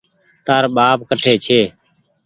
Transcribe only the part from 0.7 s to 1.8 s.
ٻآپ ڪٺي ڇي